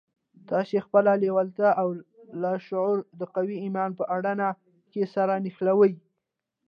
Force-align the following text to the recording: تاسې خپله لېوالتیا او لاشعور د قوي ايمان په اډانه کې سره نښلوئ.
تاسې 0.51 0.75
خپله 0.85 1.11
لېوالتیا 1.21 1.69
او 1.81 1.87
لاشعور 2.41 2.97
د 3.19 3.21
قوي 3.35 3.57
ايمان 3.65 3.89
په 3.99 4.03
اډانه 4.15 4.47
کې 4.91 5.03
سره 5.15 5.33
نښلوئ. 5.45 5.93